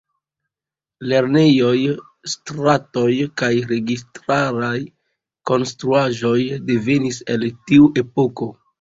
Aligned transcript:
Lernejoj, 1.11 1.75
stratoj 2.33 3.11
kaj 3.43 3.51
registaraj 3.75 4.73
konstruaĵoj 5.53 6.37
devenis 6.73 7.25
el 7.37 7.51
tiu 7.71 7.97
epoko. 8.07 8.55